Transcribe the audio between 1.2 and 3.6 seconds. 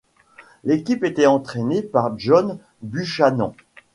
entraînée par John Buchanan.